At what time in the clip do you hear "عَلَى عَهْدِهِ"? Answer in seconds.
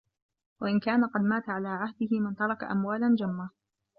1.49-2.19